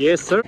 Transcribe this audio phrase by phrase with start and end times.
[0.00, 0.42] Yes, sir.